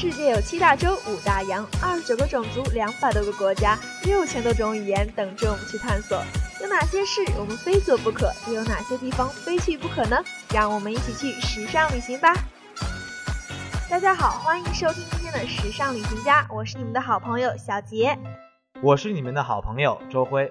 [0.00, 6.24] 世界有七大洲、五大洋、二十九个种族、两百多个国家、六千多种语言等着我们去探索。
[6.58, 8.32] 有哪些事我们非做不可？
[8.46, 10.16] 又有哪些地方非去不可呢？
[10.54, 12.32] 让我们一起去时尚旅行吧！
[13.90, 18.18] 大家好，欢迎收听今天的时尚旅行家，我是你们的好朋友小杰，
[18.82, 20.50] 我是你们的好朋友周辉。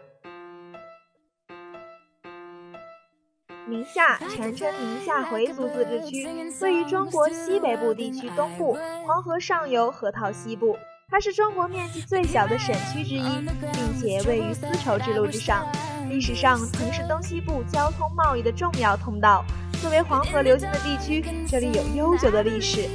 [3.70, 6.28] 宁夏全称宁夏回族自治区，
[6.60, 10.76] 位于中国西北部地区东部，黄河上游，河套西部。
[11.08, 15.68] 它是中国面积最小的省区之一，并且位于丝绸之路之上，
[16.10, 19.46] 历史上曾是东西部交通贸易的重要通道。
[19.82, 22.90] 作为黄河流经的地区，这里有悠久的历史，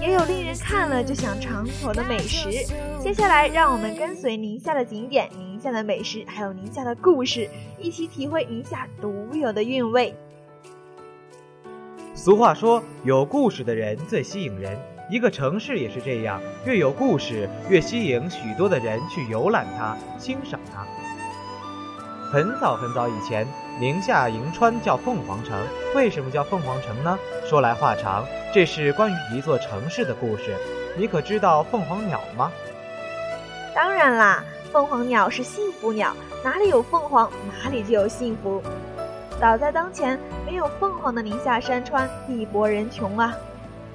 [0.00, 2.50] 也有令人看了就想尝口的美食。
[3.02, 5.28] 接下来，让我们跟随宁夏的景点。
[5.64, 10.14] 宁夏的美食，还有宁夏的故事，一起体会宁夏独有的韵味。
[12.12, 14.78] 俗话说，有故事的人最吸引人。
[15.08, 20.84] 一个城市也是这样，越有故事，越吸引许多的人去游览它、欣赏它。
[22.30, 23.46] 很早很早以前，
[23.80, 25.58] 宁夏银川叫凤凰城。
[25.94, 27.18] 为什么叫凤凰城呢？
[27.46, 30.54] 说来话长，这是关于一座城市的故事。
[30.94, 32.52] 你可知道凤凰鸟吗？
[33.74, 34.44] 当然啦。
[34.74, 38.60] 凤凰鸟是幸福鸟，哪里有凤凰，哪里就有幸福。
[39.40, 43.32] 早在当前，没有凤凰的宁夏山川地薄人穷啊。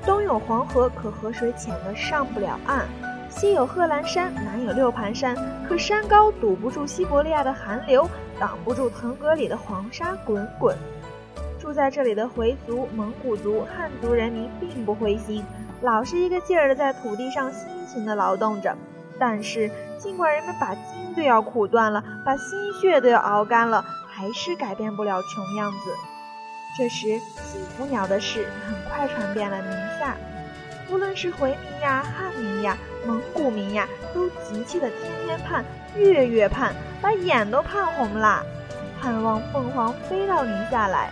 [0.05, 2.85] 东有黄河，可河水浅得上不了岸；
[3.30, 5.35] 西有贺兰山，南有六盘山，
[5.67, 10.73] 可山高堵不住西伯利亚的寒流，挡不住腾格里的黄沙滚滚。
[11.59, 15.44] 住在这里的回族、蒙古族、汉族人民并不灰心，
[15.81, 18.73] 老是一个劲儿的在土地上辛勤的劳动着。
[19.20, 25.78] 但是，尽管人们把筋都要苦断了，把心血都要熬干了，还是改变不了穷样子。
[26.78, 30.16] 这时，幸福鸟的事很快传遍了宁夏，
[30.90, 35.66] 无论是回民呀、汉民呀、蒙古民呀，都急切的天天盼、
[35.97, 38.41] 月月盼，把眼都盼红了，
[39.02, 41.12] 盼望凤凰飞到宁夏来。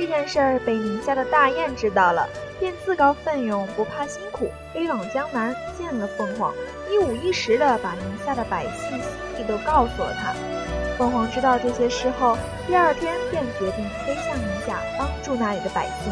[0.00, 2.26] 这件事儿被宁夏的大雁知道了。
[2.58, 6.54] 便自告奋勇，不怕辛苦，飞往江南见了凤凰，
[6.90, 9.00] 一五一十的把宁夏的百姓心
[9.38, 10.32] 意都告诉了他。
[10.96, 16.10] 凤凰知道这些事后，第二天便决定飞向宁夏，帮助那里的百姓。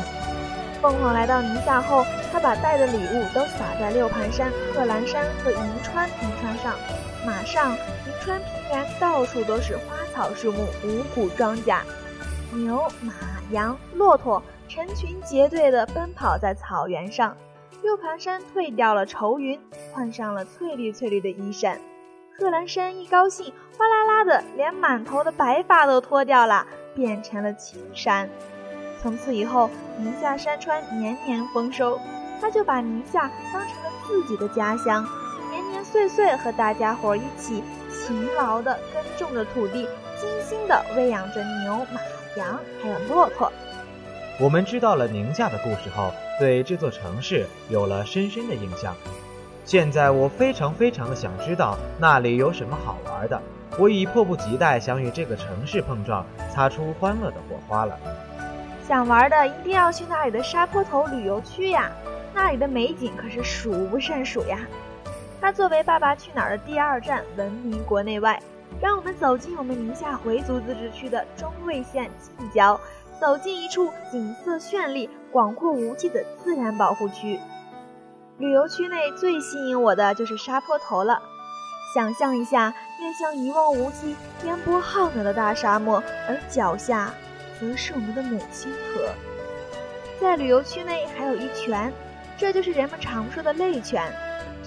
[0.83, 6.75] 凤凰来到宁夏后，他把带的礼物都撒在六盘山、贺兰山和银川平川上，
[7.25, 11.81] 马上银川平原到处都是花草树木、五谷庄稼，
[12.53, 13.15] 牛马
[13.51, 14.43] 羊骆驼。
[14.69, 17.35] 成群结队地奔跑在草原上，
[17.83, 19.59] 六盘山褪掉了愁云，
[19.91, 21.81] 换上了翠绿翠绿的衣衫。
[22.39, 28.29] 贺兰山一高兴，哗啦啦的，连满头的白发都脱掉了，变成了青山。
[29.01, 31.99] 从此以后，宁夏山川年年丰收，
[32.43, 35.03] 他就把宁夏当成了自己的家乡，
[35.51, 37.65] 年年岁岁和大家伙一起
[38.09, 39.87] 勤劳地耕种着土地，
[40.19, 42.01] 精心地喂养着牛马
[42.39, 43.53] 羊，还有骆驼。
[44.41, 46.11] 我们知道了宁夏的故事后，
[46.41, 48.97] 对这座城市有了深深的印象。
[49.67, 53.39] 现在我非常非常的想知道那里有什么好玩的，
[53.79, 57.95] 我已迫不及待想与这个城市碰撞，擦出欢乐的火花了。
[58.89, 61.91] 想玩的一定要去那里的沙坡头旅游区呀，
[62.33, 64.61] 那里的美景可是数不胜数呀。
[65.41, 68.41] 它作为《爸爸去哪儿》的第二站，闻名国内外。
[68.81, 72.79] 让我们走进我们宁夏回族自治区的中卫县近郊。
[73.19, 77.41] 走进一处景色绚丽、广阔无际的自然保护区，
[78.39, 81.21] 旅游区内最吸引我的就是沙坡头了。
[81.93, 87.13] 想象一下，面向一望无际、烟波浩渺的大沙漠，而脚下
[87.59, 89.09] 则是我们的母亲河。
[90.21, 91.93] 在旅游区内还有一泉，
[92.37, 94.13] 这就是人们常说的泪泉。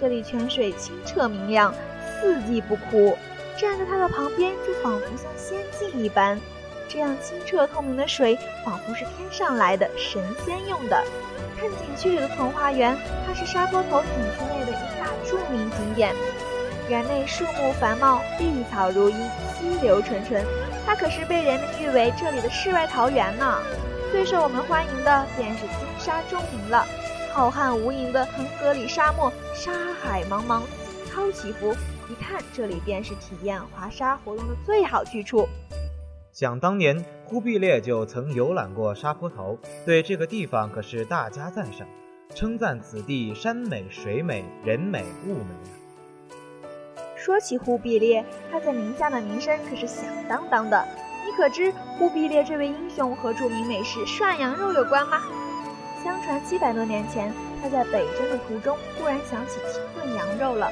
[0.01, 1.71] 这里泉水清澈明亮，
[2.19, 3.15] 四季不枯，
[3.55, 6.41] 站在它的旁边就仿佛像仙境一般。
[6.89, 8.35] 这样清澈透明的水，
[8.65, 11.03] 仿佛是天上来的神仙用的。
[11.55, 16.15] 看景区里的桐花园，它是沙坡头景区内的一大著名景点。
[16.89, 20.43] 园内树木繁茂，碧草如茵，溪流纯纯，
[20.83, 23.59] 它可是被人们誉为这里的世外桃源呢。
[24.11, 26.83] 最受我们欢迎的便是金沙钟鸣了。
[27.33, 31.73] 浩瀚无垠的腾格里沙漠，沙海茫茫，惊涛起伏，
[32.09, 35.47] 一看这里便是体验滑沙活动的最好去处。
[36.33, 41.87] 想当年，忽必烈就曾游览过沙坡头，对这个地方可是大加赞赏，
[42.35, 46.35] 称赞此地山美、水美、人美、物美。
[47.15, 50.85] 说起忽必烈，他在宁夏的名声可是响当当的。
[51.25, 55.21] 你可知忽必烈这位英雄和著名美食涮羊肉有关吗？
[56.03, 57.31] 相传七百多年前，
[57.61, 60.71] 他在北征的途中忽然想起清炖羊肉了，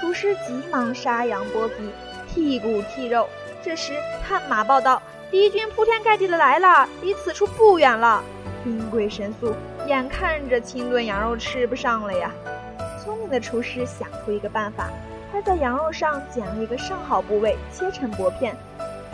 [0.00, 1.90] 厨师急忙杀羊剥皮，
[2.28, 3.28] 剔骨剔肉。
[3.62, 3.92] 这时
[4.26, 5.00] 探马报道，
[5.30, 8.24] 敌军铺天盖地的来了，离此处不远了。
[8.64, 9.54] 兵贵神速，
[9.86, 12.32] 眼看着清炖羊肉吃不上了呀。
[13.02, 14.88] 聪明的厨师想出一个办法，
[15.32, 18.56] 他在羊肉上剪了一个上好部位，切成薄片，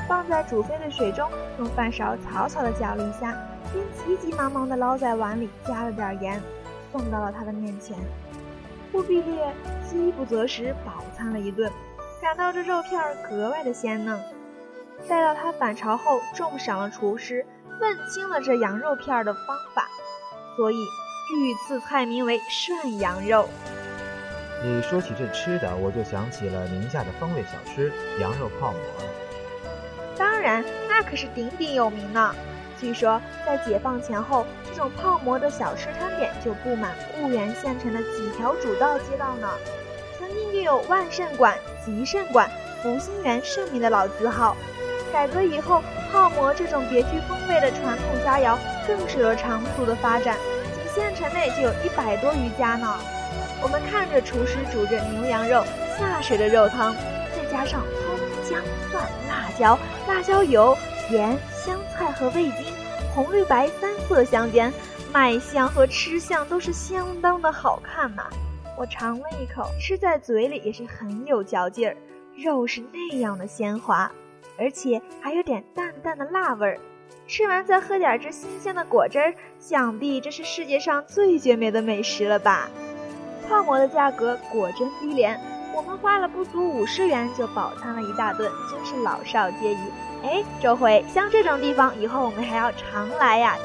[0.08, 1.28] 放在煮沸的水中，
[1.58, 3.36] 用饭勺草草的搅了一下，
[3.76, 6.42] 便急急忙忙地捞在碗里，加了点盐，
[6.90, 7.94] 送到了他的面前。
[8.90, 9.54] 忽必烈
[9.86, 11.70] 饥不择食，饱餐了一顿，
[12.22, 14.18] 感到这肉片格外的鲜嫩。
[15.06, 17.44] 待到他返朝后，重赏了厨师，
[17.78, 19.42] 问清了这羊肉片的方
[19.74, 19.86] 法，
[20.56, 23.46] 所以御赐菜名为涮羊肉。
[24.64, 28.80] 你说起这吃的，我就想起了宁夏的风味小吃——羊肉泡馍。
[30.16, 32.34] 当然，那可是鼎鼎有名呢。
[32.80, 39.48] 据说在解放前后，这种泡馍的小吃摊点就布满固原县城的几条主道街道呢。
[40.18, 42.50] 曾经就有万盛馆、吉盛馆、
[42.82, 44.56] 福兴园盛名的老字号。
[45.12, 48.56] 改革以后，泡馍这种别具风味的传统佳肴
[48.86, 50.36] 更是有长足的发展，
[50.74, 52.98] 仅县城内就有一百多余家呢。
[53.62, 55.64] 我们看着厨师煮着牛羊肉
[55.98, 56.94] 下水的肉汤，
[57.34, 58.18] 再加上葱、
[58.48, 60.76] 姜、蒜、辣椒、辣椒油、
[61.08, 62.64] 盐、香菜和味精，
[63.12, 64.72] 红绿白三色相间，
[65.12, 68.22] 卖相和吃相都是相当的好看呐。
[68.78, 71.96] 我尝了一口，吃在嘴里也是很有嚼劲儿，
[72.36, 74.08] 肉是那样的鲜滑。
[74.56, 76.78] 而且还有点淡淡的辣味儿，
[77.26, 82.68] 吃完再喝点这新鲜的果汁儿，想必这是世界上最绝美的美食了吧？
[83.48, 85.40] 泡馍的价格果真低廉，
[85.74, 89.78] 我们花了不足五十元就饱餐了一大顿，真是老少皆宜。
[90.26, 93.56] 哎，周回，像这种地方以后我们还要常来呀。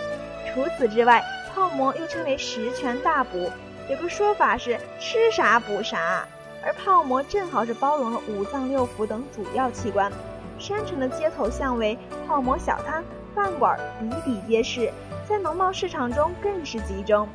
[0.53, 3.49] 除此之外，泡馍又称为十全大补，
[3.89, 6.23] 有个说法是吃啥补啥，
[6.63, 10.11] 而泡馍正好是包容了五脏六腑等主要器官。
[10.59, 11.97] 山城的街头巷尾，
[12.27, 13.03] 泡馍小摊、
[13.33, 14.91] 饭馆比比皆是，
[15.27, 17.27] 在农贸市场中更是集中。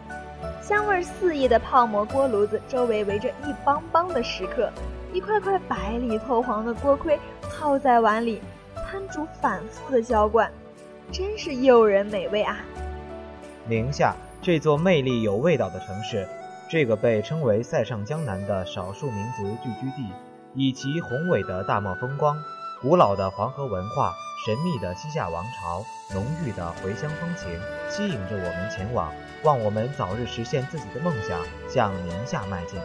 [0.63, 4.71] 香味四溢的泡馍锅炉子周围围着一帮帮的食客，
[5.13, 7.19] 一块块白里透黄的锅盔
[7.51, 8.41] 泡在碗里，
[8.97, 10.51] 摊主反复的浇灌，
[11.13, 12.57] 真是诱人美味啊！
[13.67, 16.27] 宁夏这座魅力有味道的城市，
[16.71, 20.11] 这个被称为塞上江南的少数民族聚居地，
[20.55, 22.43] 以其宏伟的大漠风光。
[22.81, 24.15] 古老的黄河文化，
[24.47, 25.85] 神秘的西夏王朝，
[26.15, 27.51] 浓郁的回乡风情，
[27.91, 31.39] 吸引着我们前往，望我们早日实现自己的梦想，
[31.69, 32.81] 向宁夏迈进。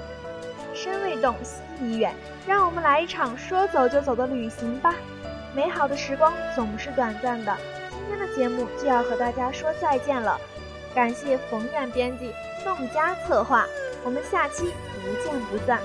[0.73, 2.13] 身未动，心已远，
[2.45, 4.93] 让我们来一场说走就走的旅行吧。
[5.53, 7.55] 美好的时光总是短暂的，
[7.89, 10.39] 今天的节目就要和大家说再见了。
[10.95, 12.33] 感谢冯远编辑，
[12.63, 13.65] 宋佳策划，
[14.03, 14.71] 我们下期
[15.01, 15.79] 不见不散。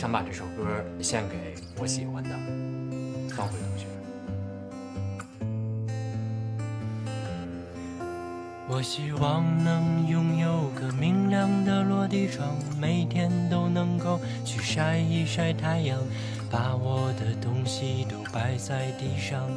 [0.00, 2.30] 想把这首歌献给我喜欢的
[3.36, 3.84] 方慧同学。
[8.66, 12.48] 我希望能拥有个明亮的落地窗，
[12.80, 15.98] 每天都能够去晒一晒太阳，
[16.50, 19.50] 把我的东西都摆在地上，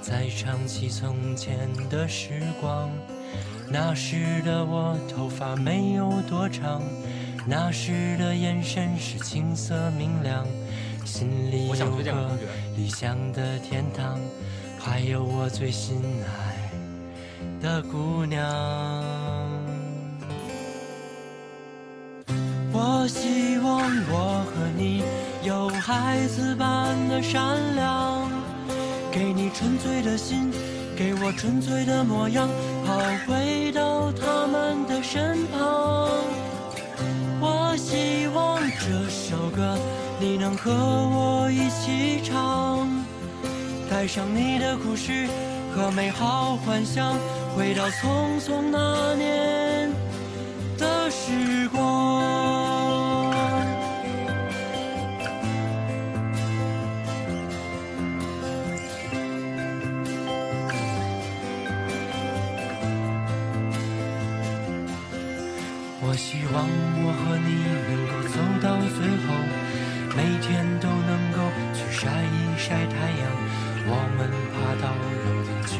[0.00, 2.88] 再唱起从前的时光。
[3.68, 6.80] 那时的我头发没有多长。
[7.46, 10.46] 那时的眼神是青涩明亮，
[11.04, 12.30] 心里有个
[12.76, 14.20] 理想的天堂，
[14.78, 16.70] 还有我最心爱
[17.60, 18.40] 的姑娘。
[22.72, 25.02] 我希望我和你
[25.42, 28.30] 有孩子般的善良，
[29.10, 30.52] 给你纯粹的心，
[30.96, 32.48] 给我纯粹的模样，
[32.84, 36.08] 好回到他们的身旁。
[38.82, 39.76] 这首歌
[40.18, 42.88] 你能和我一起唱，
[43.90, 45.28] 带上你的故事
[45.74, 47.14] 和美好幻想，
[47.54, 49.49] 回到匆匆那年。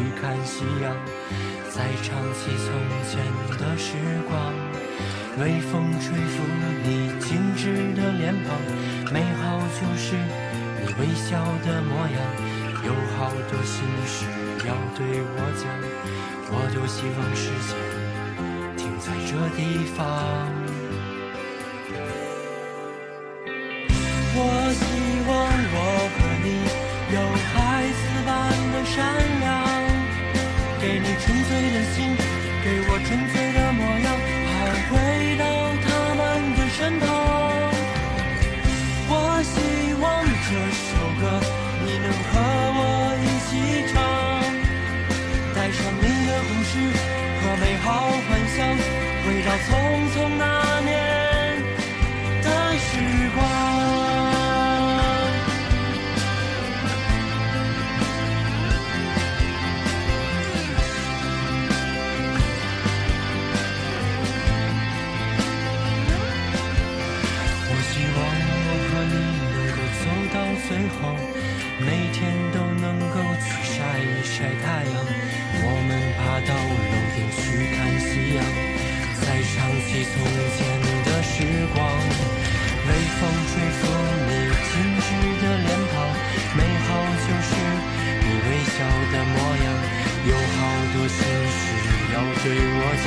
[0.01, 0.97] 去看夕阳，
[1.69, 2.73] 再唱起从
[3.05, 3.21] 前
[3.59, 3.93] 的时
[4.27, 4.33] 光。
[5.39, 6.41] 微风吹拂
[6.83, 8.49] 你精致的脸庞，
[9.13, 12.17] 美好就是你微笑的模样。
[12.83, 14.25] 有好多心事
[14.67, 15.69] 要对我讲，
[16.49, 17.71] 我多希望时间
[18.79, 18.81] 停。
[19.01, 19.61] 在这地
[19.97, 20.01] 方，
[24.35, 24.39] 我
[24.73, 24.81] 希
[25.29, 25.31] 望
[25.73, 25.77] 我
[26.17, 26.49] 和你
[27.15, 27.17] 有
[27.51, 27.53] 孩
[28.01, 28.29] 子般
[28.73, 28.97] 的善
[29.41, 29.50] 良，
[30.91, 32.17] 给你纯粹的心，
[32.65, 34.11] 给我纯粹的模样，
[34.51, 34.51] 好
[34.91, 35.30] 回
[80.05, 80.15] 从
[80.57, 80.59] 前
[81.05, 81.35] 的时
[81.75, 81.79] 光。
[82.87, 82.91] 微
[83.21, 83.83] 风吹拂
[84.27, 84.31] 你
[84.67, 84.73] 精
[85.05, 85.09] 致
[85.43, 85.95] 的脸庞，
[86.57, 86.89] 美好
[87.25, 87.51] 就是
[88.25, 88.77] 你微笑
[89.13, 89.67] 的模样。
[90.27, 90.59] 有好
[90.93, 91.63] 多心事
[92.13, 93.07] 要对我讲，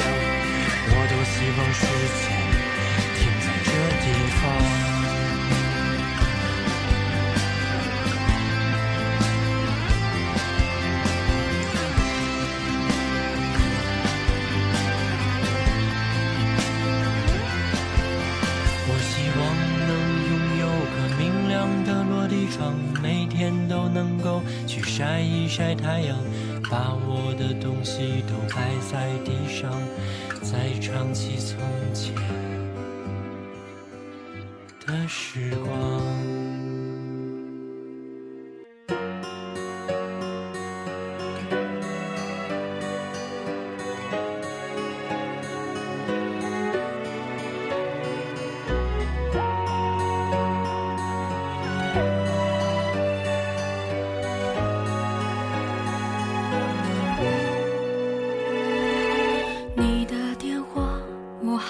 [0.89, 1.81] 我多希望时
[2.19, 2.32] 间
[23.01, 26.17] 每天都能够去晒一晒太阳，
[26.69, 29.71] 把我的东西都摆在地上，
[30.41, 31.57] 再唱起从
[31.93, 32.13] 前
[34.85, 36.42] 的时光。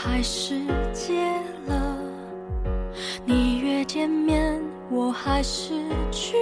[0.04, 0.60] 还是
[0.92, 1.14] 戒
[1.66, 1.98] 了。
[3.24, 5.74] 你约见面我还是
[6.12, 6.36] 去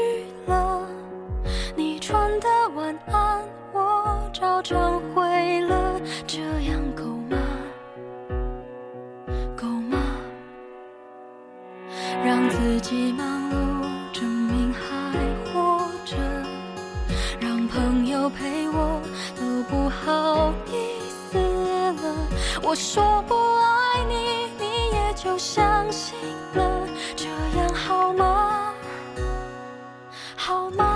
[30.44, 30.91] 好吗？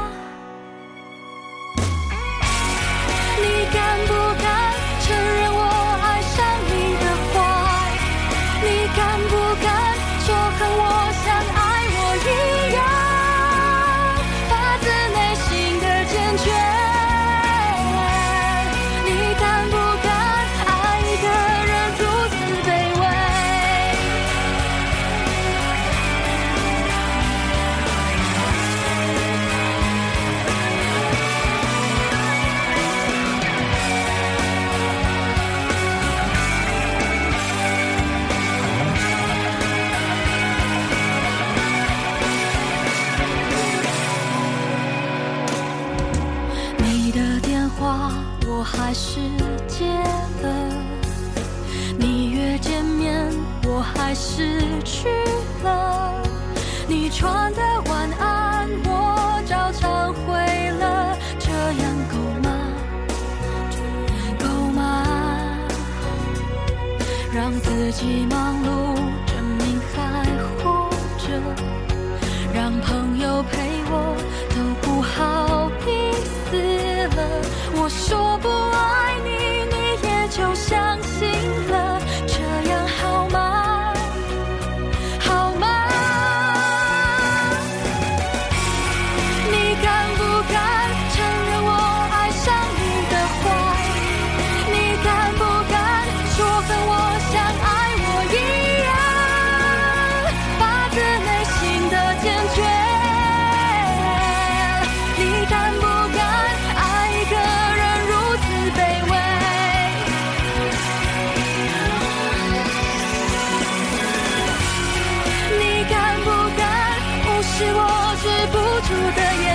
[117.58, 119.55] 是我止不住的眼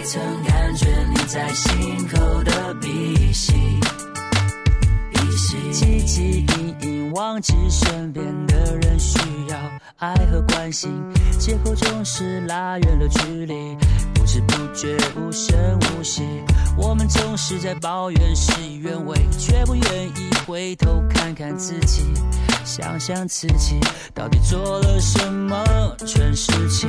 [0.00, 3.52] 未曾感觉你在心口的鼻息，
[5.12, 5.56] 鼻息。
[5.72, 9.56] 汲汲营营忘记身边的人需要
[9.98, 10.90] 爱和关心，
[11.38, 13.76] 借口总是拉远了距离，
[14.14, 16.22] 不知不觉无声无息。
[16.76, 22.02] 我们总是在抱怨事与愿违，却不愿意回头看看自己，
[22.64, 23.78] 想想自己
[24.14, 25.62] 到底做了什么
[26.06, 26.88] 蠢事情。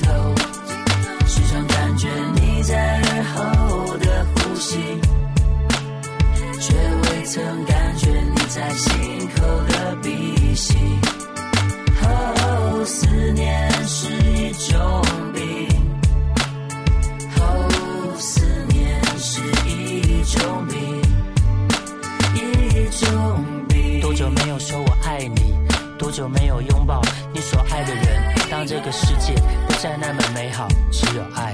[2.71, 4.79] 在耳后的呼吸，
[6.61, 10.77] 却未曾感觉你在心口的鼻息。
[12.01, 15.03] 哦，思念是一种
[15.33, 15.67] 病，
[17.35, 21.01] 哦，思念是一种病，
[22.35, 23.99] 一种病。
[23.99, 25.53] 多久没有说我爱你？
[25.99, 27.01] 多久没有拥抱
[27.33, 28.33] 你所爱的人？
[28.49, 29.33] 当这个世界
[29.67, 31.53] 不再那么美好，只有爱